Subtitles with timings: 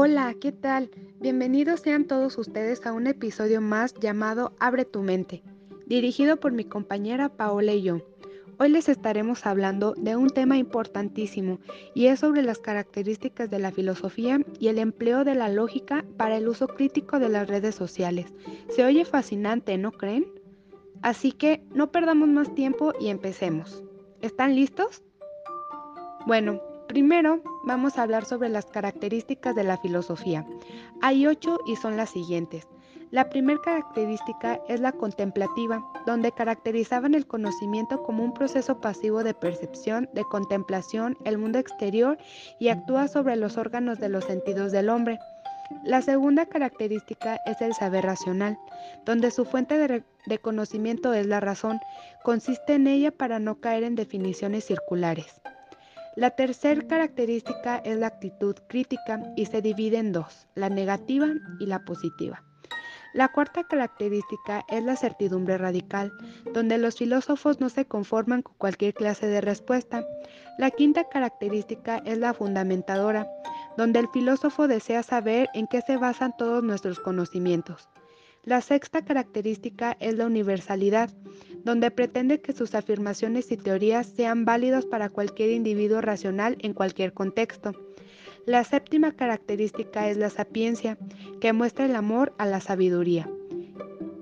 [0.00, 0.92] Hola, ¿qué tal?
[1.18, 5.42] Bienvenidos sean todos ustedes a un episodio más llamado Abre tu mente,
[5.86, 8.06] dirigido por mi compañera Paola y yo.
[8.60, 11.58] Hoy les estaremos hablando de un tema importantísimo
[11.96, 16.36] y es sobre las características de la filosofía y el empleo de la lógica para
[16.36, 18.32] el uso crítico de las redes sociales.
[18.68, 20.26] Se oye fascinante, ¿no creen?
[21.02, 23.82] Así que no perdamos más tiempo y empecemos.
[24.20, 25.02] ¿Están listos?
[26.24, 30.44] Bueno, primero vamos a hablar sobre las características de la filosofía.
[31.00, 32.66] Hay ocho y son las siguientes.
[33.10, 39.32] La primera característica es la contemplativa, donde caracterizaban el conocimiento como un proceso pasivo de
[39.32, 42.18] percepción, de contemplación, el mundo exterior
[42.58, 45.18] y actúa sobre los órganos de los sentidos del hombre.
[45.84, 48.58] La segunda característica es el saber racional,
[49.04, 49.78] donde su fuente
[50.26, 51.80] de, conocimiento es la razón,
[52.22, 55.40] consiste en ella para no caer en definiciones circulares.
[56.18, 61.28] La tercera característica es la actitud crítica y se divide en dos, la negativa
[61.60, 62.42] y la positiva.
[63.14, 66.12] La cuarta característica es la certidumbre radical,
[66.52, 70.04] donde los filósofos no se conforman con cualquier clase de respuesta.
[70.58, 73.28] La quinta característica es la fundamentadora,
[73.76, 77.88] donde el filósofo desea saber en qué se basan todos nuestros conocimientos.
[78.44, 81.10] La sexta característica es la universalidad,
[81.64, 87.12] donde pretende que sus afirmaciones y teorías sean válidos para cualquier individuo racional en cualquier
[87.12, 87.72] contexto.
[88.46, 90.96] La séptima característica es la sapiencia,
[91.40, 93.28] que muestra el amor a la sabiduría.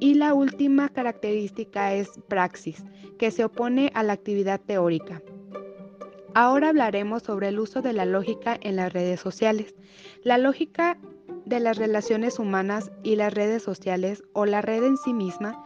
[0.01, 2.83] Y la última característica es praxis,
[3.19, 5.23] que se opone a la actividad teórica.
[6.35, 9.75] Ahora hablaremos sobre el uso de la lógica en las redes sociales.
[10.23, 10.99] La lógica
[11.47, 15.65] de las relaciones humanas y las redes sociales o la red en sí misma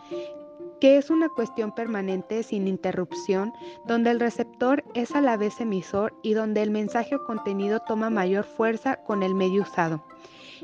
[0.80, 3.52] que es una cuestión permanente sin interrupción,
[3.86, 8.10] donde el receptor es a la vez emisor y donde el mensaje o contenido toma
[8.10, 10.02] mayor fuerza con el medio usado.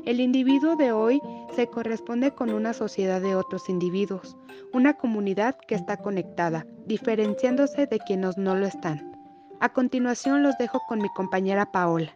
[0.05, 1.21] El individuo de hoy
[1.55, 4.35] se corresponde con una sociedad de otros individuos,
[4.73, 9.15] una comunidad que está conectada, diferenciándose de quienes no lo están.
[9.59, 12.15] A continuación los dejo con mi compañera Paola.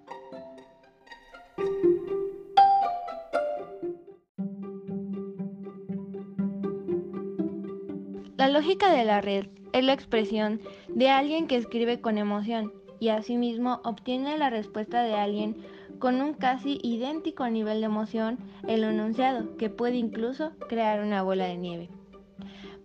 [8.42, 13.10] La lógica de la red es la expresión de alguien que escribe con emoción y
[13.10, 15.64] asimismo obtiene la respuesta de alguien
[16.00, 21.46] con un casi idéntico nivel de emoción el enunciado, que puede incluso crear una bola
[21.46, 21.90] de nieve.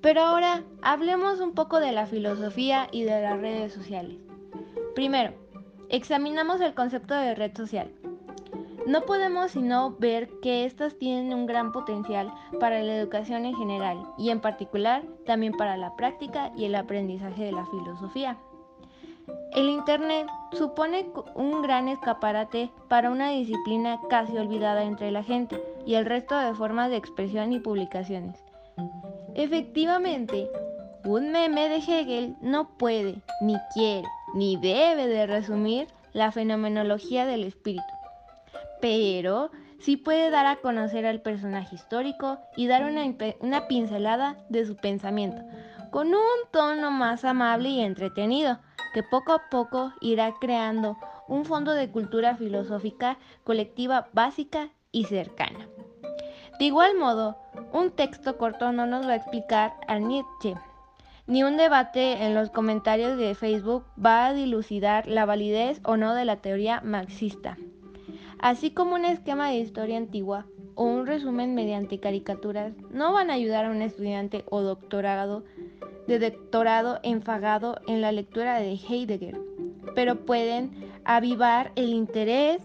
[0.03, 4.19] Pero ahora hablemos un poco de la filosofía y de las redes sociales.
[4.95, 5.33] Primero,
[5.89, 7.91] examinamos el concepto de red social.
[8.87, 14.01] No podemos sino ver que éstas tienen un gran potencial para la educación en general
[14.17, 18.37] y en particular también para la práctica y el aprendizaje de la filosofía.
[19.57, 25.95] El Internet supone un gran escaparate para una disciplina casi olvidada entre la gente y
[25.95, 28.41] el resto de formas de expresión y publicaciones.
[29.35, 30.49] Efectivamente,
[31.05, 37.43] un meme de Hegel no puede, ni quiere, ni debe de resumir la fenomenología del
[37.43, 37.96] espíritu
[38.81, 44.77] pero sí puede dar a conocer al personaje histórico y dar una, pincelada de su
[44.77, 45.43] pensamiento,
[45.91, 48.59] con un tono más amable y entretenido,
[48.95, 50.97] que poco a poco irá creando
[51.29, 55.69] un fondo de cultura filosófica colectiva básica y cercana.
[56.59, 57.37] De igual modo,
[57.73, 60.55] un texto corto no nos va a explicar a Nietzsche,
[61.27, 66.15] ni un debate en los comentarios de Facebook va a dilucidar la validez o no
[66.15, 67.59] de la teoría marxista
[68.39, 73.35] así como un esquema de historia antigua o un resumen mediante caricaturas, no van a
[73.35, 75.45] ayudar a un estudiante o doctorado
[76.07, 79.41] de doctorado enfagado en la lectura de Heidegger,
[79.95, 80.71] pero pueden
[81.05, 82.63] avivar el interés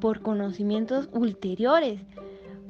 [0.00, 2.00] por conocimientos ulteriores,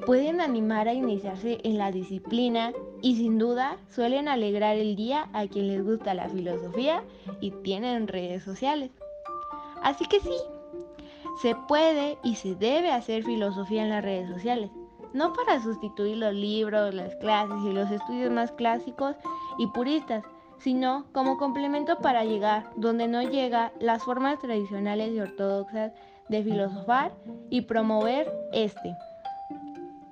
[0.06, 2.72] pueden animar a iniciarse en la disciplina
[3.02, 7.02] y sin duda suelen alegrar el día a quien les gusta la filosofía
[7.40, 8.90] y tienen redes sociales.
[9.82, 10.36] Así que sí,
[11.40, 14.70] se puede y se debe hacer filosofía en las redes sociales,
[15.12, 19.16] no para sustituir los libros, las clases y los estudios más clásicos
[19.58, 20.24] y puristas,
[20.58, 25.92] sino como complemento para llegar donde no llega las formas tradicionales y ortodoxas
[26.28, 27.12] de filosofar
[27.50, 28.96] y promover este.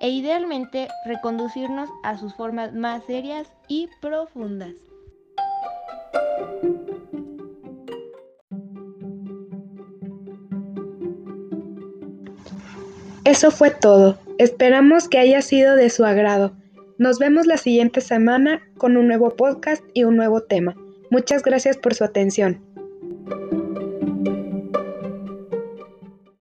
[0.00, 4.74] E idealmente reconducirnos a sus formas más serias y profundas.
[13.24, 14.18] Eso fue todo.
[14.38, 16.52] Esperamos que haya sido de su agrado.
[16.98, 20.74] Nos vemos la siguiente semana con un nuevo podcast y un nuevo tema.
[21.10, 22.71] Muchas gracias por su atención.